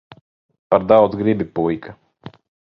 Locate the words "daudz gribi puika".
0.93-1.95